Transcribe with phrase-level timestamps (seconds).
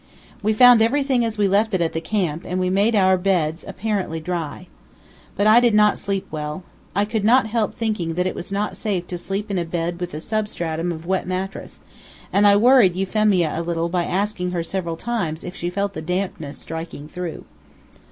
[0.41, 3.63] We found everything as we left it at the camp, and we made our beds
[3.67, 4.65] apparently dry.
[5.35, 6.63] But I did not sleep well.
[6.95, 9.99] I could not help thinking that it was not safe to sleep in a bed
[10.01, 11.81] with a substratum of wet mattress,
[12.33, 16.01] and I worried Euphemia a little by asking her several times if she felt the
[16.01, 17.45] dampness striking through.